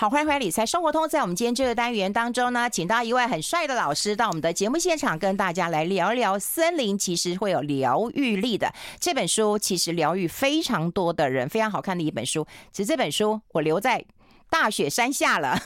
[0.00, 1.08] 好，欢迎回来理财生活通。
[1.08, 12.46] 在我们今天这个单元当中呢，请到一位很帅的老师到我们的节目现场，跟大家来聊聊森林其实会有疗愈力的这本书，其实疗愈非常多的人，非常好看的一本书。
[12.70, 14.04] 其实这本书我留在。
[14.50, 15.56] 大雪山下了，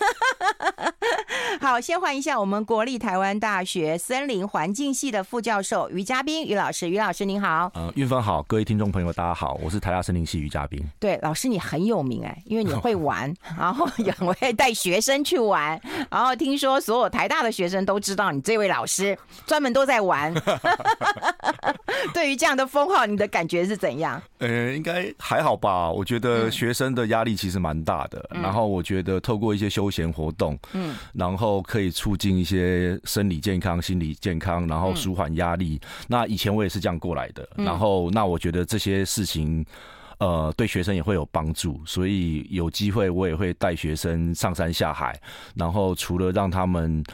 [1.61, 7.71] 好，先欢迎一下我们国立台湾大学森林环境系的副教授于嘉宾于老师，于老师您好。
[7.75, 10.84] 呃，运芬好，各位听众朋友大家好，我是台大森林系于嘉宾。
[10.98, 15.80] 对，老师你很有名哎，因为你会玩， 然后也会带学生去玩，
[16.11, 20.35] 然后听说所有台大的学生都知道你这位老师专门都在玩。
[22.12, 24.21] 对于这样的封号，你的感觉是怎样？
[24.39, 25.89] 呃，应该还好吧。
[25.90, 35.78] 我觉得学生的压力其实蛮大的，嗯、然后我觉得透过一些休闲活动，嗯，然后可以促进一些生理健康、心理健康，然后舒缓压力。
[35.83, 39.64] 嗯、那以前我也是这样过来的，然后那我觉得这些事情，
[40.19, 45.20] 呃，对学生也会有帮助，所以有机会我也会带学生上山下海，
[45.55, 47.05] 然后除了让他们。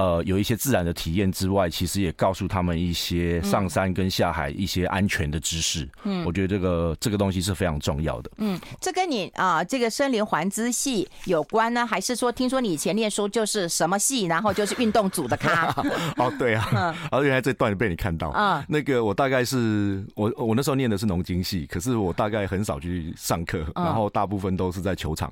[0.00, 5.86] 呃，有一些自然的体验之外，其实也告诉他们一些上山跟下海一些安全的知识。
[6.04, 8.30] 嗯，我觉得这个这个东西是非常重要的。
[8.38, 15.66] 嗯，这跟你啊、呃、这个森林环资系有关呢，还是说听说你以前念书就是什么系，然后就是运动组的咖？
[16.16, 18.64] 哦，对啊，嗯，原来这段被你看到啊。
[18.66, 25.30] 那个我大概是我我那时候念的是农经系，可是我大概很少去上课，然后大部分都是在球场。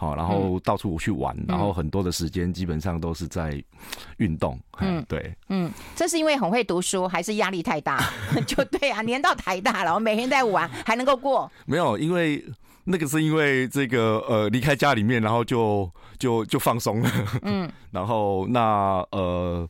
[0.00, 3.60] 好，然后到处去玩，嗯、然后很多的时间基本上都是在
[4.18, 4.56] 运动。
[4.78, 7.98] 嗯，对，嗯，这是因为很会读书，还是压力太大？
[8.46, 11.50] 就对啊，年到台大了，我每天在玩，还能够过？
[11.66, 12.44] 没有，因为
[12.84, 17.10] 那个是因为这个呃，离开家里面，然后就就就放松了。
[17.42, 19.68] 嗯， 然后那呃，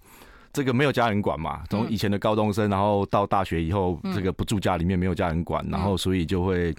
[0.53, 6.77] 这个没有家人管嘛，从以前的高中生，然后到大学以后，这个不住家里面，没有家人管，然后所以就会。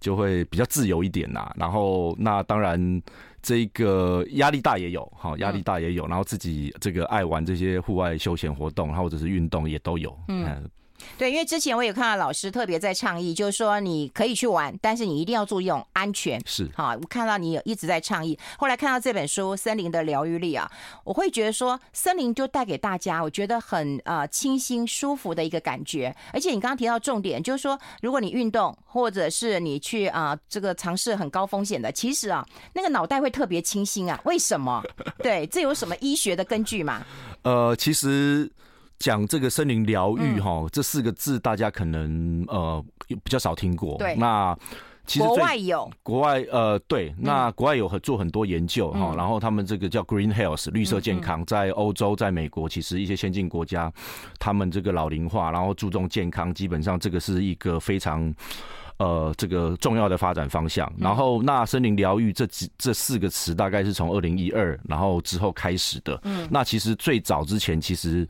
[0.00, 3.02] 就会比较自由一点呐，然后那当然
[3.42, 10.68] 这个压力大也有好，压力大也有，然后自己这个爱玩这些户外休闲活动，或者是运动也都有，嗯。
[11.16, 16.40] 对，因为之前我有看到老师特别在倡议，就是说你可以去玩，但是你一定要注意安全。
[16.46, 18.38] 是，好，我看到你有一直在倡议。
[18.56, 20.70] 后来看到这本书《森林的疗愈力》啊，
[21.04, 26.14] 我会觉得说，森林就带给大家，我觉得很呃清新舒服的一个感觉。
[26.32, 34.20] 而且你刚刚提到重点，就是说，如果你运动或者是你去啊、呃、这个尝试很高风险的，其实啊那个脑袋会特别清新啊。
[34.24, 34.82] 为什么？
[35.22, 37.04] 对，这有什么医学的根据吗？
[37.42, 38.50] 呃，其实。
[38.98, 43.96] 讲这个森林疗愈哈，这四个字大家可能呃比较少听过。
[43.98, 44.56] 对，那
[45.06, 53.90] 其实国外有，国外呃对，那国外有很做很多研究哈，然后他们这个叫 Green Health 绿色健康，在欧洲、在美国，其实一些先进国家，
[54.38, 58.34] 他们这个老龄化，然后注重健康，基本上这个是一个非常
[58.98, 60.92] 呃这个重要的发展方向。
[60.98, 66.20] 然后那森林疗愈这几这四个词，大概是从二零一二然后之后开始的。
[66.24, 68.28] 嗯，那其实最早之前其实。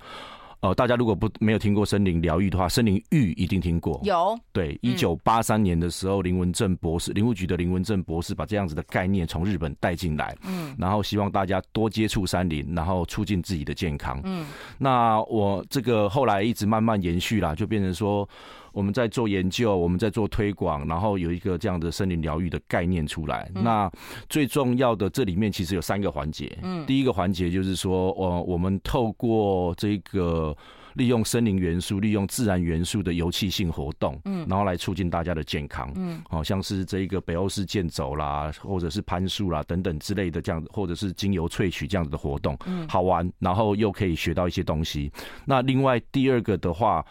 [0.60, 4.00] 呃，大家如果不没有听过森林疗愈的话，森林浴一定听过。
[4.02, 4.38] 有。
[4.52, 14.20] 对，一九八三年的时候，林文正博士，林务局的林文正博士把这样子的概念从日本带进来，嗯，然后希望大家多接触山林，然后促进自己的健康。
[14.24, 14.46] 嗯，
[14.78, 18.28] 那我这个后来一直慢慢延续啦，就变成说。
[18.78, 23.50] 我们在做研究，我们在做推广，然后有一个这样的森林疗愈的概念出来。
[23.56, 23.90] 嗯、那
[24.28, 26.56] 最重要的这里面其实有三个环节。
[26.62, 30.56] 嗯，第一个环节就是说，呃，我们透过这个
[30.94, 35.90] 利用森林元素、利用自然元素的游憩性活动，嗯，然后来促进大家的健康。
[35.96, 45.10] 嗯，好像是这一个北欧式健走啦，或者是攀树啦等等之类的这样子，或者是精油萃取这样子的活动，嗯，好玩，然后又可以学到一些东西。
[45.44, 47.04] 那另外第二个的话。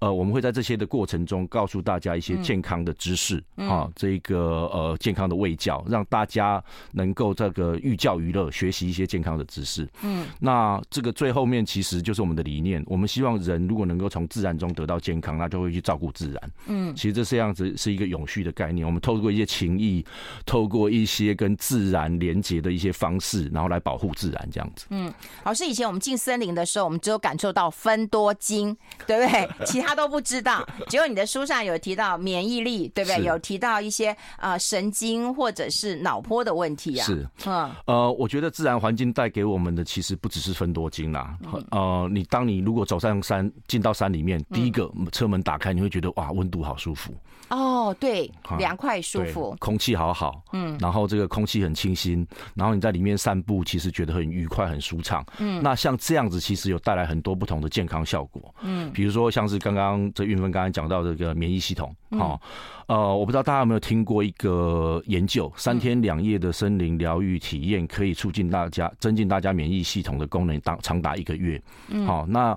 [0.00, 6.62] 呃，我们会在这些的过程中告诉大家一些健康的知识，嗯、啊，这个呃健康的卫教，让大家
[6.92, 9.86] 能够这个寓教于乐，学习一些健康的知识。
[10.02, 16.50] 嗯，那这个最后面其实就是我们的理念，我们希望人如果能够从自然中得到健康，那就会去照顾自然。
[16.68, 18.86] 嗯，其实这是样子是一个永续的概念。
[18.86, 20.02] 我们透过一些情谊，
[20.46, 24.86] 透过一些跟自然连接的一些方式，然后来保护自然这样子。
[24.88, 25.12] 嗯，
[25.44, 28.74] 老师，以前我们进森林的时候，我们只有感受到分多精，
[29.06, 29.46] 对不对？
[29.66, 29.89] 其他。
[29.90, 33.24] 他都不知道， 只有你的书上有提到免疫力，对不对？
[33.24, 37.04] 有提到一些呃神经或者是脑波的问题啊。
[37.04, 41.36] 是，嗯，呃，我觉得自然环境带给我们的其实不只是分多精啦。
[41.72, 47.12] 呃，你当你如果走上山，进到山里面，第一个车门打开，你会觉得哇，温度好舒服。
[47.50, 55.26] 哦，对，凉快舒服，空气好好，嗯，然后这个空气很清新，然后你在里面散步，其实觉得很愉快、很舒畅。
[55.40, 58.54] 嗯，那像这样子，其实有带来很多不同的健康效果。
[58.62, 59.80] 嗯，比如说像是刚刚。
[59.80, 62.38] 刚这运芬刚才讲到这个免疫系统，好，
[62.86, 71.60] 呃，我不知道大家有没有听过一个研究，三天两夜的森林疗愈体验可以促进大家增进大家免疫系统的功能，当长达一个月。
[72.06, 72.56] 好，那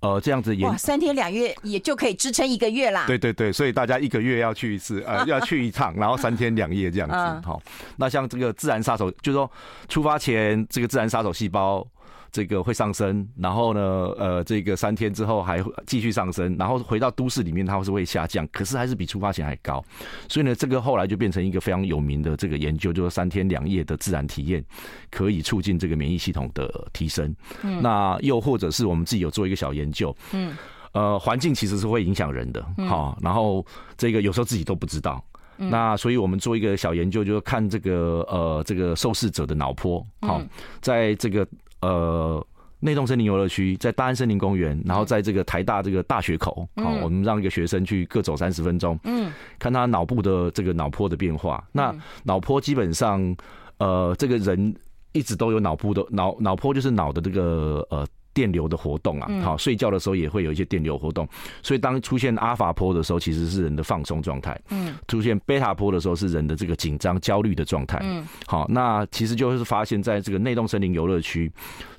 [0.00, 3.04] 呃这样子也哇，三天两夜也就可以支撑一个月啦。
[3.06, 7.14] 对对对，所以大家一个月要去一次，呃， 要去一趟，然后三天两夜这样子。
[7.46, 7.60] 好，
[7.96, 9.50] 那像这个自然杀手，就是说
[9.88, 11.86] 出发前这个自然杀手细胞。
[12.36, 13.80] 这个会上升，然后呢，
[14.18, 19.82] 呃，这个三天之后还继续上升，然后回到都市里面，它是会下降，可是还是比出发前还高。
[20.28, 24.62] 所以呢，这个后来就变成一个非常有名的这个研究，就是三天两夜的自然体验
[25.10, 27.34] 可以促进这个免疫系统的提升。
[27.62, 30.54] 嗯，那又或者是我们自己有做一个小研究，嗯，
[30.92, 33.64] 呃，环境其实是会影响人的，好，然后
[33.96, 35.24] 这个有时候自己都不知道。
[35.56, 40.38] 那所以我们做一个小研究，就是看这个呃这个受试者的脑波，好，
[40.82, 41.48] 在这个。
[41.80, 42.46] 呃，
[42.80, 51.62] 内洞森林游乐区在大安森林公园，然后在这个台大这个大学口，好，我们让一个学生去各走三十分钟，嗯，看他脑部的这个脑波的变化。
[51.72, 53.36] 那脑波基本上，
[53.78, 54.74] 呃，这个人
[55.12, 58.06] 一直都有脑部的脑脑波，就是脑的这个呃。
[58.36, 61.26] 电流的活动啊，好，睡觉的时候也会有一些电流活动，
[61.62, 64.60] 所以当出现阿法波的时候，其实是人的放松状态。
[64.68, 67.98] 嗯，出现贝塔波的时候，是人的这个紧张、焦虑的状态。
[68.02, 71.50] 嗯，好，那其实就是发现在这个内洞森林游乐区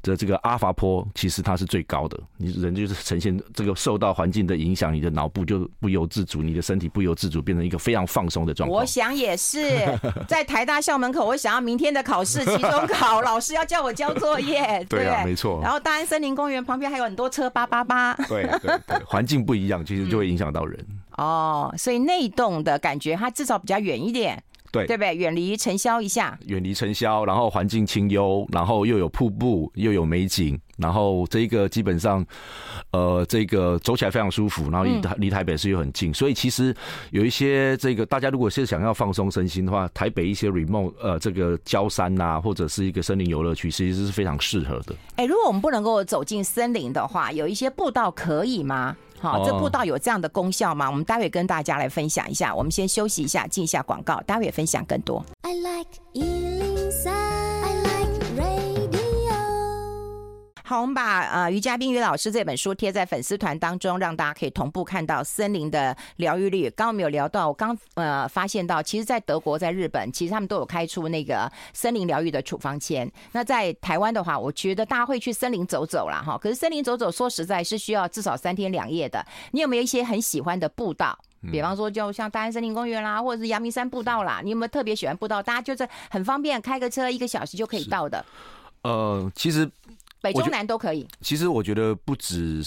[0.01, 2.17] 的这个阿法波，其实它是最高的。
[2.37, 8.73] 你人就是呈现这个受到环境的影响，你的脑部就不由自主，你的身体不由自主变成一个非常放松的状态。
[8.73, 9.85] 我想也是，
[10.29, 14.85] 在台大校门口，我想要明天的考试期中考， 老师要叫我交作业。
[14.87, 15.59] 对啊，没错。
[15.61, 16.37] 然后大安森林。
[16.37, 18.13] 公园旁边还有很多车，叭叭叭。
[18.27, 20.85] 对对对，环境不一样，其实就会影响到人。
[21.13, 24.43] 哦，所以内洞的感觉，它至少比较远一点。
[24.77, 25.15] 对，对不对？
[25.15, 32.25] 远离尘嚣一下，远离尘嚣，然后环境清幽，然后又有瀑布，又有美景，然后这个基本上，
[32.91, 36.75] 呃，这个走起来非常舒服，然后离台离台北市又很近，所以其实
[37.11, 44.95] 有一些这个大家如果是想要放松身心的话，台北一些 remote 呃这个郊山呐、啊，或者是一个森林游乐区，其实是非常适合的。
[45.15, 48.95] 哎，如果我们不能够走进森林的话，有一些步道可以吗？
[49.19, 50.89] 好，这步道有这样的功效吗？
[50.89, 52.53] 我们待会跟大家来分享一下。
[52.53, 55.25] 我们先休息一下，进一下广告，待会分享更多。
[55.41, 55.89] I like
[60.67, 66.63] 好，我们把呃于嘉宾于老师这本书贴在粉丝团当中，让大家可以同步看到森林的疗愈力。
[66.63, 73.09] 刚刚我们有聊到，我刚呃发现到，其实，在德国、在日本，其实他们都有开出那个森林疗愈的处方签。
[73.31, 76.21] 那在台湾的话，我觉得大家会去森林走走啦。
[76.21, 76.37] 哈。
[76.37, 79.25] 可是森林走走，说实在是需要至少三天两夜的。
[79.51, 81.17] 你有没有一些很喜欢的步道？
[81.49, 85.41] 比方说，就像大安森林公园啦，或者是阳明山步道啦，你有没有特别喜欢步道？
[85.41, 88.25] 大家就是很方便，开个车一个小时就可以到的。
[88.81, 89.71] 呃，其实。
[90.31, 91.07] 北中南都可以。
[91.21, 92.63] 其实我觉得不止，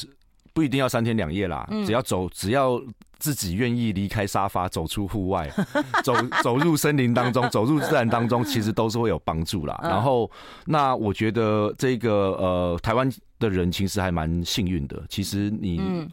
[0.53, 1.69] 不一定要三天两夜啦。
[1.87, 2.81] 只要走，只要
[3.19, 5.49] 自己愿意离开沙发，走出户外，
[6.03, 9.79] 走走入森林当中，走入自然当中，其实都是会有帮助啦。
[9.83, 10.31] 然后，
[10.65, 15.03] 那我觉得这个呃，台湾的人其实还蛮幸运的。
[15.09, 16.09] 其实你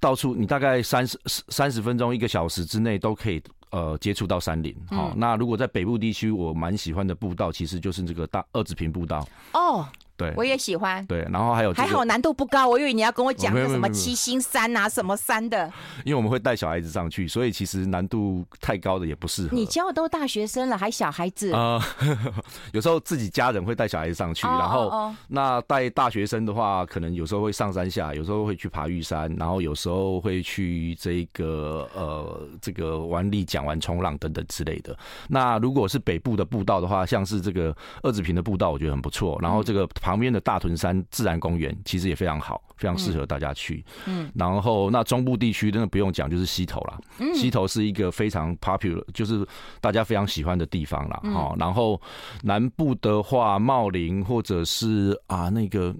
[0.00, 3.40] 到处，你大概三十三十分钟、一个小时之内都可以
[3.70, 4.74] 呃接触到山林。
[4.88, 9.28] 好，那如果在北部地区，我蛮喜欢的步道，其实就是这个大二子坪步道。
[9.52, 9.86] 哦。
[10.22, 11.04] 对，我也喜欢。
[11.06, 15.70] 对，然后还有、这个、还好难度不高，我以为你要跟我讲个什么七星山啊，什么山的。
[16.04, 19.56] 因为我们会带小孩子上去，所以其实难度太高的也不适合。
[19.56, 21.82] 你教的都大学生了，还小孩子啊？
[22.00, 22.18] 呃、
[22.72, 34.96] 有时候自己家人会带小孩子上去，哦、然后、那带大学生的话，可能有时候会上山下，有时候会去爬玉山，然后有时候会去这个呃这个玩力桨、玩冲浪等等之类的。
[35.28, 39.38] 那如果是北部的步道的话，像是这个二子坪的步道，我觉得很不错。
[39.40, 39.88] 然后这个。
[40.12, 43.82] 旁边的大屯山自然公园其实也非常好，非常适合大家去。
[44.04, 47.00] 嗯，然后那中部地区真的不用讲，就是溪头啦。
[47.18, 49.46] 嗯，溪头是一个非常 popular，就是
[49.80, 51.18] 大家非常喜欢的地方啦。
[51.32, 51.98] 好，然后
[52.42, 55.94] 南部的话，茂林或者是啊那个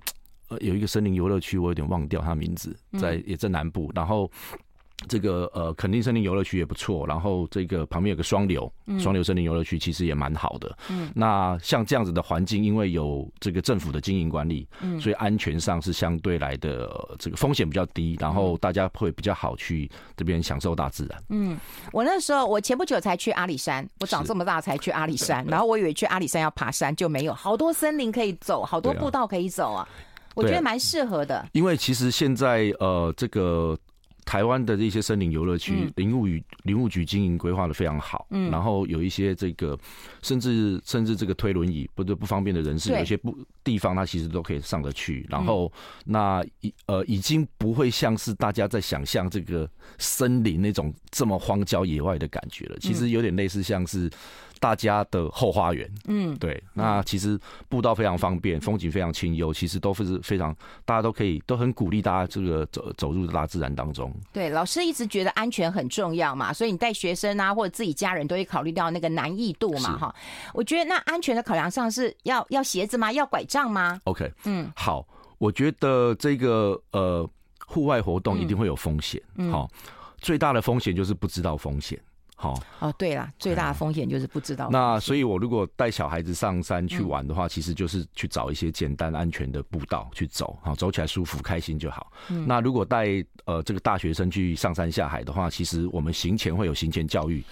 [0.48, 3.90] 呃有一个森林游乐区，我有点忘掉它名字，在也在南部。
[3.94, 4.30] 然后。
[5.08, 10.76] 这个呃，垦丁森林游乐区也不错，然后这个旁边有个双流，双流森林游乐区其实也蛮好的。
[10.88, 21.22] 嗯，那像这样子的环境，因为有这个政府的经营管理，嗯，所以安全上是相对来的这个风险比较低，然后大家会比较好去这边享受大自然。
[21.30, 21.58] 嗯，
[21.92, 29.88] 我那时候我前不久才去阿里山，我长这么大才去阿里山， 然后我以为去阿里山要爬山就没有，好多森林可以走，好多步道可以走啊，
[30.34, 31.46] 我觉得蛮适合的。
[31.52, 33.78] 因为其实现在呃这个。
[34.24, 39.78] 台湾的这些森林游乐区，林务局林务局经营规划的非常好，嗯，然后有一些这个，
[40.22, 45.70] 甚至甚至这个推轮椅不不方便的人士，有些不地方他其实都可以上得去，然后
[46.04, 54.10] 那已呃已经不会像是大家在想象这个森林那种这么荒郊野外的感觉了，其实有点类似像是。
[54.62, 57.36] 大家的后花园，嗯，对，那其实
[57.68, 60.54] 步道非常方便，风景非常清幽，其实都是非常，
[60.84, 64.14] 大家都可以都很鼓励大家这个走走入大自然当中。
[64.32, 70.14] 对，老师一直觉得安全很重要嘛，所以你带学生啊或者自己家人都会考虑到那个难易度嘛，哈。
[70.54, 73.10] 我觉得那安全的考量上是要要鞋子吗？
[73.10, 75.04] 要拐杖吗？OK，嗯，好，
[75.38, 77.28] 我觉得这个呃
[77.66, 79.68] 户外活动一定会有风险，好，
[80.18, 82.00] 最大的风险就是不知道风险。
[82.34, 84.68] 好哦，对啦，最大的风险就是不知道。
[84.70, 92.12] 那所以，我如果带小孩子上山去玩的话，其实就是去找一些简单安全的步道去走，好，走起来舒服开心就好。
[92.46, 97.44] 那如果带呃这个大学生去上山下海的话，其实我们行前会有行前教育。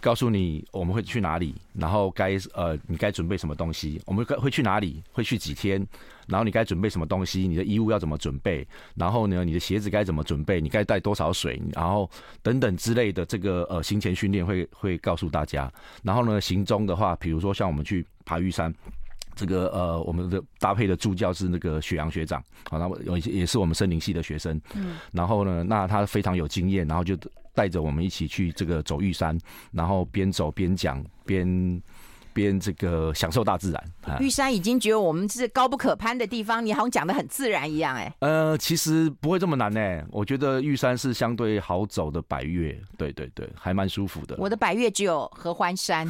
[0.00, 5.84] 告诉你我们会去哪里，然后该呃你该准备什么东西，我们该会去哪里，会去几天，
[6.28, 12.08] 然后你该准备什么东西，你的衣物要怎么准备，然后呢你的鞋子该怎么准备，你该带多少水，然后
[12.42, 15.70] 等等之类的这个呃行前训练会会告诉大家，
[16.04, 18.72] 然后呢行中的话，比如说像我们去爬玉山，
[19.34, 22.40] 这个呃我们的搭配的助教是那个雪阳学长，
[22.70, 27.18] 好，那么有也是我们森林系的学生，嗯，然后呢那他非常有经验，然后就。
[27.58, 29.36] 带着我们一起去这个走玉山，
[29.72, 31.82] 然后边走边讲，边
[32.32, 34.20] 边这个享受大自然。
[34.20, 38.14] 玉山已经觉得我们是高不可攀的地方，你好像讲的很自然一样，哎。
[38.20, 40.06] 呃，其实不会这么难呢。
[40.12, 44.36] 我觉得玉山是相对好走的百越，对对对，还蛮舒服的。
[44.38, 46.06] 我的百越只有合欢山，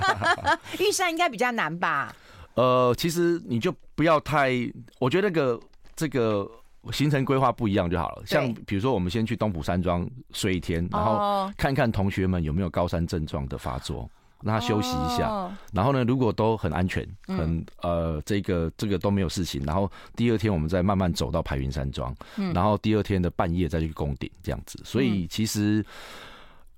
[0.80, 2.16] 玉山应该比较难吧？
[2.54, 4.50] 呃，其实你就不要太，
[4.98, 5.60] 我觉得那个
[5.94, 6.50] 这个。
[6.90, 14.10] 行程规划不一样就好了，像比如说，我们先去东浦山庄睡一天，然后看看同学们有没有高山症状的发作，
[14.42, 15.50] 让他休息一下。
[15.74, 22.16] 然后呢，如果都很安全，很呃，这个这个都没有事情，然后第二天我们再慢慢走到排云山庄，
[22.54, 24.80] 然后第二天的半夜再去攻顶，这样子。
[24.82, 25.84] 所以其实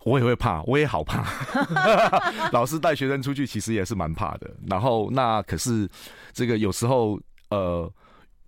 [0.04, 1.24] 我也会怕，我也好怕。
[2.50, 4.50] 老师带学生出去其实也是蛮怕的。
[4.66, 5.88] 然后那可是
[6.32, 7.88] 这个有时候呃。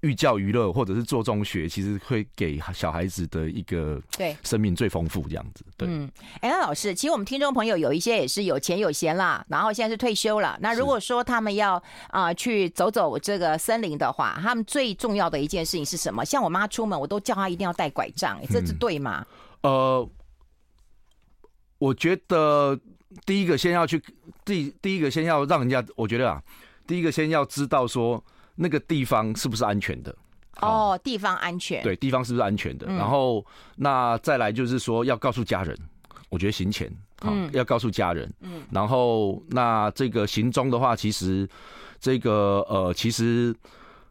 [0.05, 5.65] 寓教于乐，或者是做中学，其实会给小孩子的一个对生命最丰富这样子。
[5.79, 10.59] 对，嗯，哎，那老师，其实我们听众朋友有一些也是有钱有闲啦，然后现在是退休了。
[10.61, 11.77] 那如果说他们要
[12.09, 16.23] 啊、呃、去走走这个森林的话，他们最重要的一件事情是什么？
[16.23, 19.27] 像我妈出门，我都叫她一定要带拐杖，这是对吗？
[19.63, 20.11] 嗯、呃，
[21.79, 22.79] 我觉得
[23.25, 24.03] 第一个先要去
[24.45, 26.43] 第第一个先要让人家，我觉得啊，
[26.87, 28.23] 第一个先要知道说。
[28.55, 30.15] 那个地方是不是安全的？
[30.61, 31.83] 哦，地方安全。
[31.83, 32.87] 对，地方是不是安全的？
[32.87, 33.45] 然后，
[33.75, 35.77] 那再来就是说要告诉家人，
[36.29, 36.89] 我觉得行前
[37.21, 38.33] 好要告诉家人。
[38.41, 38.63] 嗯。
[38.71, 41.47] 然后，那这个行踪的话，其实
[41.99, 43.53] 这个呃，其实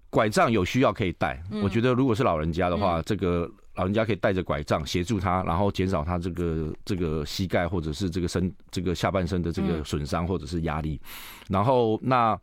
[0.10, 1.42] 拐杖有需要可以带。
[1.62, 11.00] 我觉得如果是老人家的话，这个老人家可以带着拐杖协助他，然后减少他这个这个膝盖或者是这个身这个下半身的这个损伤或者是压力。
[11.48, 12.38] 然后那。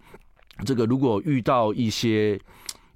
[0.65, 2.41] 这个如果遇到一些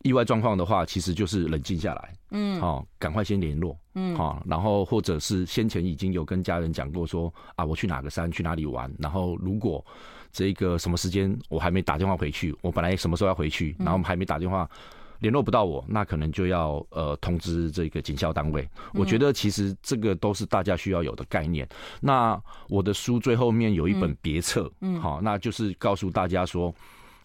[0.02, 9.82] 意外状况的话，其实就是冷静下来，嗯，好，赶快先联络，嗯，好，然后或者是先前已经有跟家人讲过说啊，我去哪个山，去哪里玩，然后如果
[10.30, 14.68] 这个什么时间我还没打电话回去，我本来什么时候要回去，然后还没打电话
[15.20, 18.68] 联络不到我，那可能就要呃通知这个警校单位。
[18.92, 21.66] 我觉得其实这个都是大家需要有的概念。
[21.98, 26.74] 那我的书最后面有一本别册，嗯，好，那就是告诉大家说。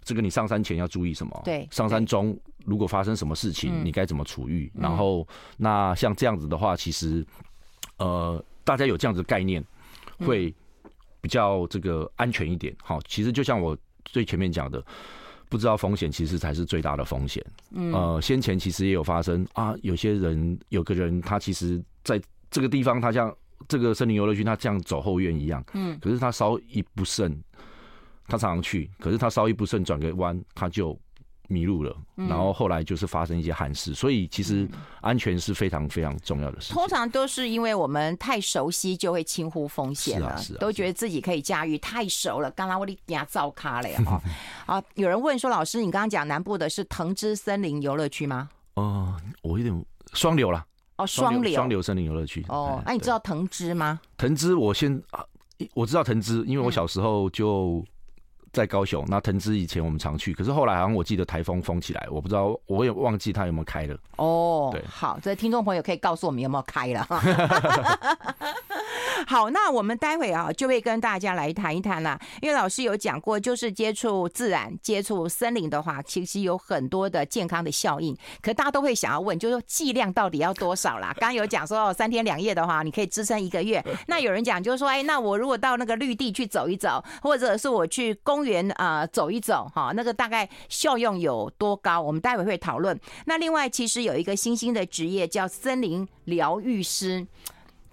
[0.10, 1.40] 这个你上山前要注意什么？
[1.46, 2.36] 对，上山中
[2.66, 4.68] 如果发生什么事情，你该怎么处遇？
[4.74, 7.24] 然后，那像这样子的话，其实，
[7.98, 9.64] 呃，大家有这样子的概念，
[10.26, 10.52] 会
[11.22, 12.76] 比较这个安全一点。
[12.82, 14.84] 好，其实就像我最前面讲的，
[15.48, 17.46] 不知道风险其实才是最大的风险。
[17.70, 23.32] 嗯呃，先前其实也有发生啊，有些人有个人他其实在这个地方，他像
[23.68, 27.40] 这个森林游乐区，他这样走后院一样，嗯，可是他稍一不慎。
[28.30, 30.98] 他常常去，可是他稍一不慎转个弯，他就
[31.48, 31.98] 迷路了。
[32.16, 34.70] 然后后来就是发生一些憾事，所以其实
[35.02, 36.72] 安全是非常非常重要的事。
[36.74, 42.52] 通常都是因为我们太熟悉，就会轻忽风险了，都觉得自己可以驾驭，太熟了。
[42.52, 44.22] 刚刚我的牙造卡了呀！
[44.68, 48.48] 啊，有人问说，老师，你刚刚讲南部的是藤枝森林游乐区吗？
[48.76, 50.64] 哦，我有点双流了。
[50.98, 52.46] 哦，双流，双流森林游乐区。
[52.50, 54.00] 哦，那你知道藤枝吗？
[54.18, 55.26] 藤枝，我先啊，
[55.74, 57.84] 我知道藤枝，因为我小时候就。
[58.52, 59.06] 在高雄。
[59.08, 63.98] 那藤枝以前我们常去，可是后来好像我记得台风封起来，我不知道，我也忘记它有没有开了。
[64.18, 67.08] 哦，对，好，这听众朋友可以告诉我们有没有开了。
[69.28, 72.20] 好，那我们待会啊就会跟大家来谈一谈啦。
[72.42, 78.16] 因为老师有讲过，就是接触自然、接触森林的话，其实有很多的健康的效应。
[78.42, 81.14] 可大家都会想要问，就是说剂量到底要多少啦？
[81.20, 83.84] 刚刚有讲说哦，三天两夜的话，你可以支撑一个月。
[84.08, 92.02] 那有人讲就是说，哎，那我如果到那个绿地去走一走，或者是我去公园啊、呃、走一走，哈，那个大概效用有多高？
[92.02, 93.00] 我们待会会讨论。
[93.26, 97.28] 那另外，其实有一个新兴的职业叫森林疗愈师。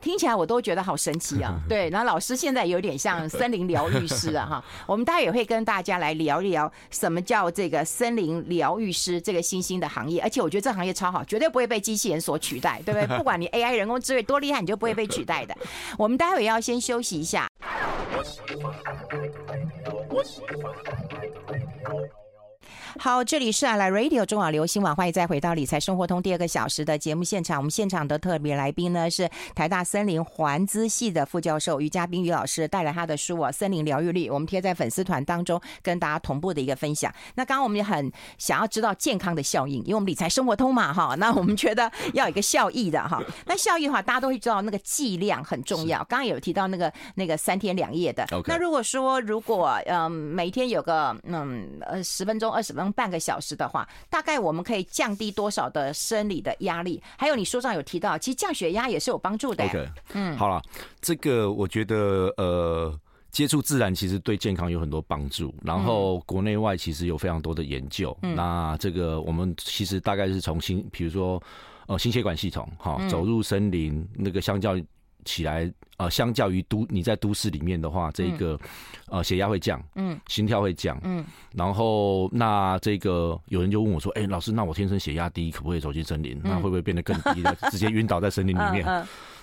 [0.01, 1.59] 听起来我都觉得好神奇啊！
[1.69, 4.65] 对，然后老师现在有点像 森林疗愈师啊，哈。
[4.87, 13.07] 我们待会也会跟大家来聊一聊什么叫这个森林疗愈师这个新兴的行业，而且我觉得这行业超好，绝对不会被机器人所取代，对不对？
[13.19, 15.57] 不管你 AI 人工智慧多厉害，你就不会被取代的。
[15.99, 17.49] 我们待会要先休息一下。
[22.99, 27.59] 好，这里是 i Radio 中网流行网，欢迎再回到理财生活通第二个小时的节目现场。
[27.59, 37.13] 我们现场的特别来宾呢是台大森林环资系的副教授于嘉宾于老师，带来他的书《啊森林疗愈力》，我们贴在粉丝团当中，跟大家同步的一个分享。
[37.35, 43.23] 那刚刚我们也很想要知道健康的效应，因为我们理财生活通嘛，哈，那我们觉得要有一个效益的哈。
[43.45, 45.99] 那效益的话，大家都会知道那个剂量很重要。
[46.09, 48.27] 刚刚有提到那个那个三天两夜的。
[48.47, 52.97] 那如果说如果嗯每天有个嗯呃十分钟二十分钟。
[52.97, 57.03] 半个小时的话，大概我们可以降低多少的生理的压力？
[57.19, 59.65] 还有你书上有提到，其实降血压也是有帮助的。
[59.65, 60.63] OK，嗯，好了，
[61.01, 62.99] 这个我觉得呃，
[63.31, 65.55] 接触自然其实对健康有很多帮助。
[65.63, 68.17] 然后国内外其实有非常多的研究。
[68.23, 71.43] 嗯、那这个我们其实大概是从心，比如说
[71.87, 74.75] 呃心血管系统哈，走入森林那个相较
[75.27, 75.71] 起来。
[75.99, 78.61] 呃，相较于都你在都市里面的话，这个
[79.09, 86.39] 呃血压会降，嗯，心跳会降，嗯，然后那这个有人就问我说，哎、欸，老师，那我天生血压低，可不可以走进森林？
[86.45, 87.43] 那会不会变得更低，
[87.73, 88.85] 直接晕倒在森林里面？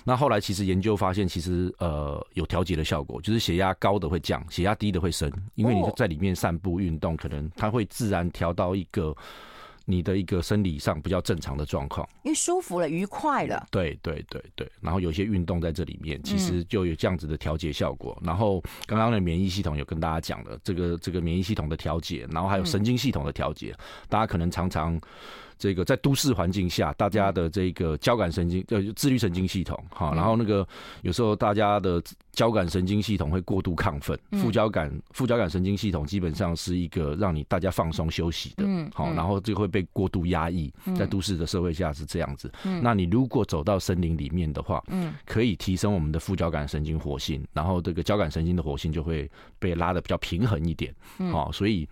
[0.04, 9.12] 那后来其实研究发现，其实呃有调节的效果，就是血压高的会降，血压低的会升，因为你在里面散步运动，可能它会自然调到一个。
[9.84, 13.66] 你的一个生理上比较正常的状况，因为舒服了、愉快了。
[13.70, 18.16] 对对对对，然后有些运动在这里面，其实就有这样子的调节效果。
[18.22, 25.00] 嗯、然后刚刚的免疫系统有跟大家讲了，这个这个免疫系统的调节，然后还有神经系统的调节，嗯、大家可能常常。
[25.64, 30.68] 这个在都市环境下，大家的这个交感神经呃自律神经系统哈，然后那个
[31.00, 42.52] 有时候大家的交感神经系统会过度亢奋，副交感副交感神经系统基本上是一个让你大家放松休息的，好，然后就会被过度压抑，在都市的社会下是这样子。
[42.82, 50.94] 那你如果走到森林里面的话，嗯，可以提升我们的副交感神经活性，然后这个交感神经的活性就会被拉的比较平衡一点，
[51.32, 51.88] 好，所以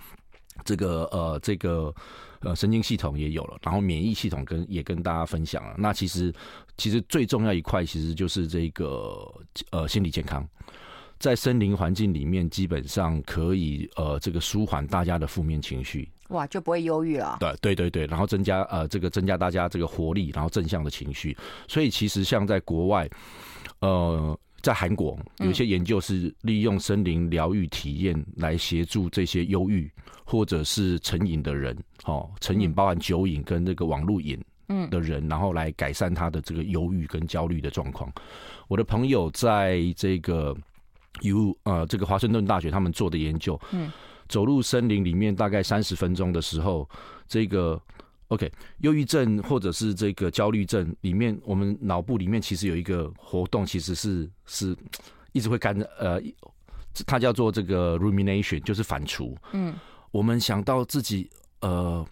[0.63, 1.95] 这个呃这个。
[2.43, 5.75] 呃，神经系统也有了，然后免疫系统跟也跟大家分享了。
[5.79, 6.33] 那其实
[6.77, 9.27] 其实最重要一块，其实就是这个
[9.71, 10.47] 呃心理健康，
[11.19, 17.39] 在森林环境里面，基本上可以呃这个舒缓大家的负面情绪，哇，就不会忧郁了。
[17.41, 21.37] 对对对对，然后增加呃这个增加大家这个活力，然后正向的情绪。
[21.69, 23.09] 所以其实像在国外，
[23.81, 24.39] 呃。
[24.63, 29.91] 在韩国，有些研究是利用森林疗愈体验来协助这些忧郁
[30.25, 34.41] 或者是成瘾的人，哦，成瘾包含酒瘾跟那个网络瘾
[34.89, 38.11] 的人，然后来改善他的这个忧郁跟焦虑的状况。
[38.69, 40.57] 我的朋友在这个
[41.23, 43.91] U 呃这个华盛顿大学他们做的研究，嗯，
[44.29, 46.89] 走入森林里面大概三十分钟的时候，
[47.27, 47.81] 这个。
[48.33, 54.75] OK，忧郁症或者是这个焦虑症里面，我们脑部里面其实有一个活动，其实是是
[55.33, 56.19] 一直会干呃，
[57.05, 59.37] 它叫做这个 rumination，就是反刍。
[59.53, 59.75] 嗯，
[60.11, 61.29] 我们想到自己
[61.61, 62.07] 呃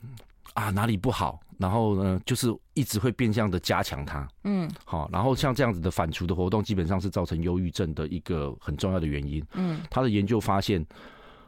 [0.52, 4.28] 啊哪里不好，然后呢就是一直会变相的加强它。
[4.44, 9.42] 嗯，好，然后像这样子的反刍的活动，基本上是造成忧郁症的一个很重要的原因。
[9.54, 10.84] 嗯，他的研究发现，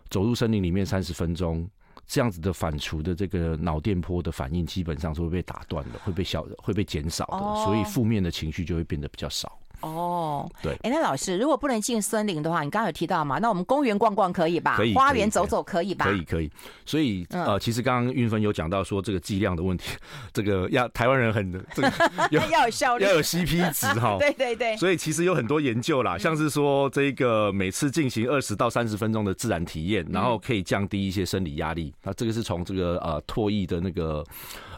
[0.09, 1.69] 走入森林里面三十分钟。
[2.07, 9.59] 这样子的反刍的这个脑电波的反应，基本上是会被打断的，会被消，会被减少的，所以负面的情绪就会变得比较少。
[9.83, 13.38] 哦，对，哎，那老师，如果不能进森林的话，你刚刚有提到嘛？
[13.38, 14.77] 那我们公园逛逛可以吧？
[14.77, 16.05] 可以，花园走走可以吧？
[16.07, 16.51] 可以，可以。
[16.87, 19.97] 所以呃，其实刚刚韵芬有讲到说这个剂量的问题，
[20.33, 21.92] 这个要台湾人很这个
[22.31, 24.16] 要要有效率，要有 CP 值哈。
[24.21, 24.77] 对对对。
[24.77, 31.92] 所以其实有很多研究啦，像是说这个每次进行二十到三十分钟的自然体验，然后可以降低一些生理压力。
[32.03, 34.25] 那这个是从这个呃唾液的那个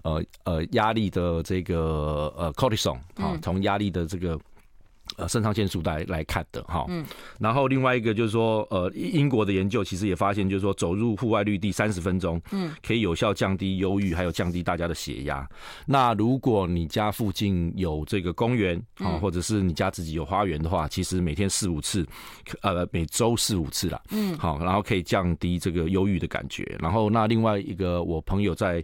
[0.03, 4.39] 呃呃压力的这个呃 cortisol 啊，从压力的这个。
[5.17, 7.05] 呃，肾上腺素来来看的哈，嗯，
[7.39, 15.49] 然后另外一个就是说，呃，英国的研究其实也发现，就是说，走入户外绿地三十分钟，嗯，可以有效降低忧郁，还有降低大家的血压。
[15.87, 22.07] 那如果你家附近有这个公园啊，或者是你家自己有花园的话，其实每天四五次，
[22.63, 26.77] 呃，每周四五次啦，嗯，好，然后可以降低这个忧郁的感觉。
[26.81, 28.83] 然后那另外一个，我朋友在。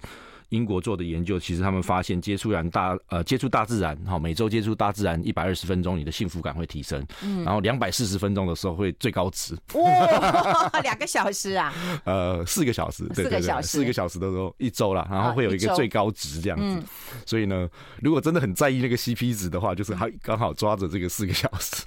[0.51, 7.05] 英国做的研究，其实他们发现接触然大呃接触大自然，哈，每周接触大自然一百二十分钟，你的幸福感会提升。
[7.23, 9.57] 嗯，然后两百四十分钟的时候会最高值。
[9.75, 11.73] 哇， 两个小时啊？
[12.05, 16.65] 呃，四个小时，对对对，四个小时，四个小时的时候一周啦，然后会有一个最高值这样子。
[16.65, 16.83] 嗯，
[17.25, 17.69] 所以呢，
[18.03, 21.85] 如果真的很在意那个 CP 值的话，就是还刚好抓着这个四个小时，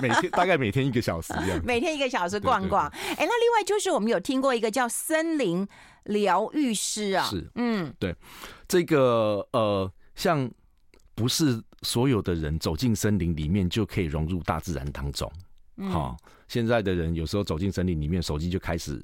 [0.00, 1.60] 每天大概每天一个小时这样。
[1.64, 2.86] 每天一个小时逛逛。
[2.86, 5.68] 哎，那另外就是我们有听过一个叫森林。
[6.06, 8.12] 疗愈师啊，是，嗯，对，
[8.66, 10.50] 这个呃，像
[11.14, 15.30] 不是所有的人走进森林里面就可以融入大自然当中，
[15.92, 19.00] 好、嗯，现在的人有时候走进森林里面，手机就开始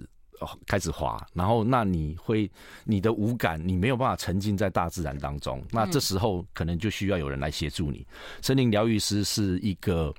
[0.67, 2.51] 开始滑，然后那你会
[2.85, 8.07] 你的五感你没有办法沉浸在大自然当中，那这时候可能就需要有人来协助你。
[8.43, 10.15] 森林疗愈师是一个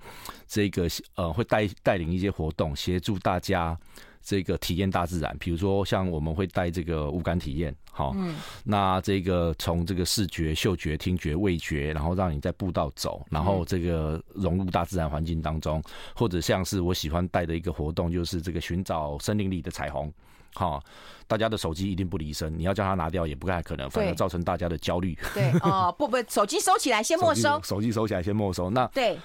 [0.48, 3.78] 这个呃，会带带领一些活动，协助大家。
[4.22, 15.82] 这个体验大自然，比如说像我们会带这个五感体验，好，嗯，那这个从这个视觉、嗅觉、听觉、味觉，然后让你在步道走，然后这个融入大自然环境当中，
[16.14, 20.14] 或者像是我喜欢带的一个活动，就是这个寻找森林里的彩虹，
[20.54, 20.84] 好，
[21.26, 25.18] 大家的手机一定不离身，你要叫他拿掉也不太可能，反而造成大家的焦虑。
[25.34, 28.70] 对， 哦，不不，手机收起来先没收，手机收起来先没收。
[28.70, 29.18] 那对，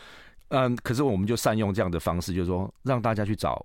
[0.48, 3.64] 嗯，可是我们就善用这样的方式，就是说让大家去找。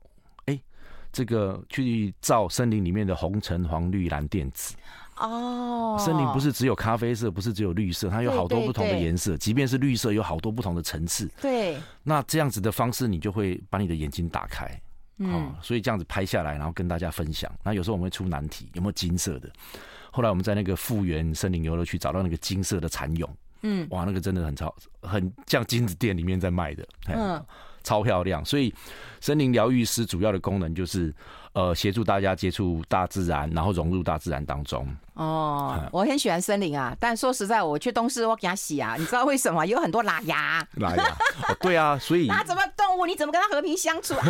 [1.11, 4.75] 这个去照森林里面的红橙黄绿蓝靛紫
[5.17, 9.35] 哦，森林不是只有咖啡色，不是只有绿色，它有好多不同的颜色。
[9.35, 11.29] 即便是绿色，有好多不同的层次。
[11.41, 14.65] 对，那这样子的方式，你就会把你的眼睛打开。
[15.17, 17.51] 嗯，所以这样子拍下来，然后跟大家分享。
[17.63, 19.49] 那有时候我们会出难题，有没有金色的？
[20.11, 23.29] 后来我们在那个复原森林游乐区找到那个金色的蚕蛹。
[23.63, 26.87] 嗯，哇，那个真的很超，很像金子店里面在卖的。
[27.07, 27.45] 嗯。
[27.83, 28.73] 超漂亮，所以
[29.19, 31.13] 森林疗愈师主要的功能就是，
[31.53, 34.87] 呃，协助大家接触大自然，然后融入大自然当中。
[35.15, 39.65] 哦，我很喜欢森林啊，但说实在，我去东市我给他洗啊，你知道为什么？
[39.65, 40.65] 有很多喇牙。
[40.75, 43.05] 拉牙，哦，对啊， 所以那怎么动物？
[43.05, 44.25] 你怎么跟他和平相处啊？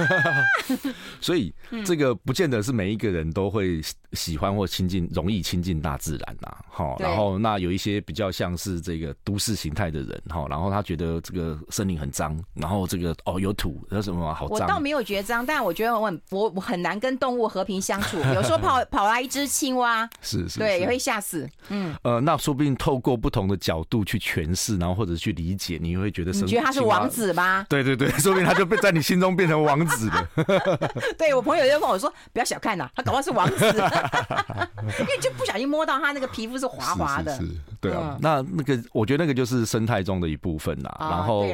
[1.22, 1.54] 所以
[1.86, 3.80] 这个不见得是每一个人都会
[4.14, 6.58] 喜欢或亲近，容易亲近大自然呐。
[6.68, 14.58] 好，然后那有一些比较像是这个都市形态的人，哈，然后他觉得这个森林很脏，然后这个哦有土，有什么好脏？
[14.58, 18.18] 我倒没有觉得脏，但我觉得我很我我很难跟动物和平相处。
[18.34, 20.80] 有时候跑跑来一只青蛙，是是，对。
[20.80, 27.66] 也会吓死，嗯，呃，那说不定透过不同的角度去诠释，然后或者去理解，你会觉得，你觉得他是王子吗？
[27.68, 30.30] 对对对，说不定他就被在你心中变成王子了。
[31.18, 33.66] 对，我朋友就跟我说，不要小看呐，他搞不好是王子，
[35.00, 37.44] 因为就不小心摸到他那个皮肤是滑滑的，是，
[37.80, 38.16] 对啊。
[38.16, 40.98] 嗯、那那个，我觉得那个就是生态中的一部分啦。
[41.00, 41.46] 然后，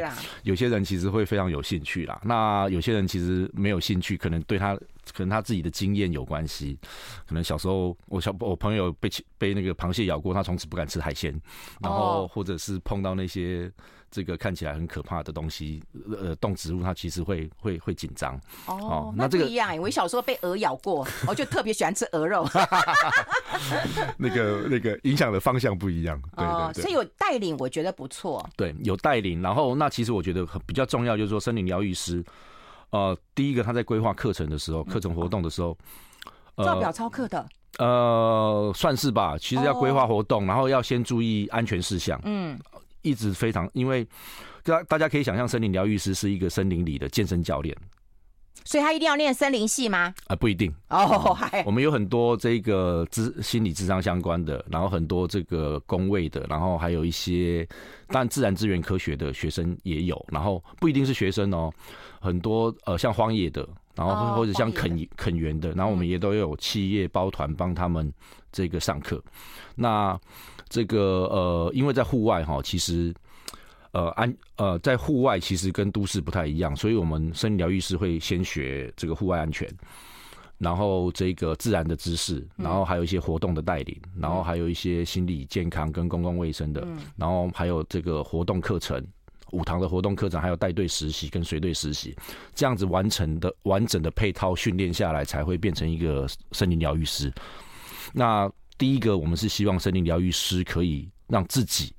[0.44, 2.20] 有些人其实会非常有兴趣啦。
[2.24, 4.78] 那有些人其实没有兴趣，可能对他。
[5.14, 6.76] 可能他自己的经验有关系，
[7.28, 9.08] 可能小时候我小我朋友被
[9.38, 11.40] 被那个螃蟹咬过，他从此不敢吃海鲜，
[11.80, 13.72] 然后或者是碰到那些
[14.12, 15.84] 这个看起来很可怕的东西，
[16.18, 18.40] 呃，动植物，它其实会会会紧张。
[18.68, 22.48] 哦，那这个一样，我小时候被鹅咬过，我就特别喜欢吃鹅肉。
[24.18, 28.48] 那个那个影响的方向不一样，对对对，所以有带领，我觉得不错。
[28.56, 32.24] 对，有带领，然后那其实我觉得比较重要，就是说森林疗愈师。
[32.92, 35.78] 呃，第一个他在规划课程的时候，课程活动的时候，
[36.58, 37.46] 照表操课的，
[37.80, 39.36] 呃，算是吧。
[39.38, 42.18] 其实要规划活动，然后要先注意安全事项。
[42.24, 42.58] 嗯，
[43.06, 44.06] 一直非常，因为
[44.64, 47.76] 大大家可以想象，森林疗愈师是一个森林里的健身教练。
[48.64, 50.12] 所以他一定要念森林系吗？
[50.22, 51.38] 啊、呃，不一定哦。
[51.68, 57.68] 我们有很多这个智心理智商相关的，然后很多这个工位的，然后还有一些，
[58.08, 61.72] 当然自然资源科学的学生也有，然后不一定是学生哦，
[62.20, 68.12] 很多呃像荒野的，然后或者像垦垦园的，然后我们也都有企业包团帮他们
[68.52, 69.24] 这个上课。
[69.76, 70.20] 那
[70.76, 71.00] 这个
[71.32, 73.14] 呃，因为在户外哈，其实。
[73.98, 79.74] 呃，安呃，在户外其实跟都市不太一样，所以我们森林疗愈师会先学这个户外安全，
[80.58, 86.86] 然后这个自然的知识，然后还有一些活动的带领，然后还有一些心理健康跟公共卫生的，
[87.16, 89.02] 然后还有这个活动课程，
[89.52, 92.14] 五堂的活动课程，还有带队实习跟随队实习，
[92.54, 97.32] 这样子完成的完整的配套训练下来，才会变成一个森林疗愈师。
[98.12, 101.94] 那第一个，我们是希望森林疗愈师可以让自己。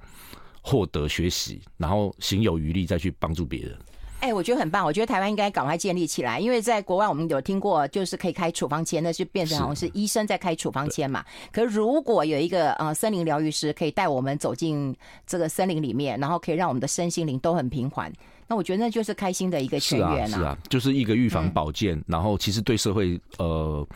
[0.68, 3.78] 获得学习，然后行有余力再去帮助别人。
[4.18, 4.84] 哎、欸，我觉得很棒。
[4.84, 11.24] 我觉得台湾应该赶快建立起来，因为在国外我们有听过，就是可以开处方签，那就变成好像是医生在开处方签嘛。
[11.52, 14.92] 可是如果有一个呃森林疗愈师可以带我们走进
[15.24, 18.12] 这个森林里面，然后可以让我们的身心灵都很平缓，
[18.48, 20.26] 那我觉得那就是开心的一个泉源啊。
[20.26, 23.86] 是啊，是啊，就是一个预防保健，嗯、然后其实对社会呃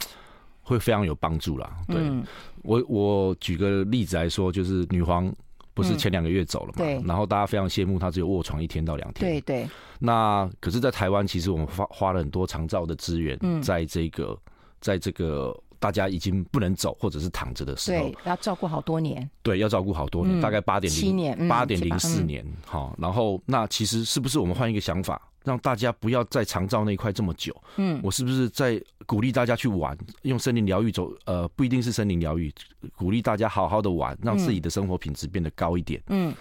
[0.62, 1.76] 会非常有帮助啦。
[1.88, 2.24] 对、嗯、
[2.62, 5.32] 我我举个例子来说，就是女皇。
[5.72, 6.74] 不是前两个月走了嘛？
[6.78, 7.00] 对。
[7.06, 9.30] 然后大家非常羡慕她，只有卧床一天到两天。
[9.30, 9.70] 对对。
[10.00, 14.36] 那可是，在台湾，其实我们花花了很多长照的资源，在这个，
[14.80, 19.30] 在这个大家已经不能走或者是躺着的时候，对，要照顾好多年。
[19.42, 22.44] 对，要照顾好多年，大概八点零七年，八点零四年。
[22.66, 25.29] 好，然后那其实是不是我们换一个想法？
[25.44, 27.54] 让大家不要在长照那一块这么久。
[27.76, 31.12] 嗯，我是不是在鼓励大家去玩，用森林疗愈走？
[31.24, 32.52] 呃，不一定是森林疗愈，
[32.96, 36.02] 鼓励大家好好的玩，让自己的生活品质变得高一点。
[36.08, 36.34] 嗯，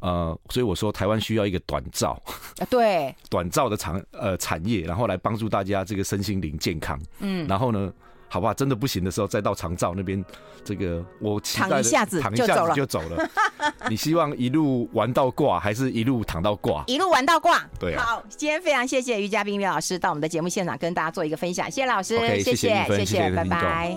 [0.00, 2.20] 呃，所以我说台湾需要一个短照，
[2.68, 7.00] 对， 短照的产呃产业，然后来帮助大家这个身心灵健康。
[7.20, 7.92] 嗯，然后呢？
[8.32, 10.24] 好不好，真的不行的时候，再到长照那边，
[10.64, 13.28] 这个我躺一下子就走了，就走了。
[13.90, 16.84] 你希望一路玩到挂，还是一路躺到挂？
[16.86, 17.68] 一路玩到挂。
[17.78, 18.04] 对啊。
[18.04, 23.88] 好，今天非常谢谢于嘉宾于老师到我们的节目现场跟大家做一个分享，谢谢老师谢谢，谢谢，拜拜。